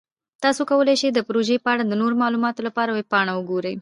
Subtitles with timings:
[0.43, 3.69] تاسو کولی شئ د پروژې په اړه د نورو معلوماتو لپاره ویب پاڼه وګورئ.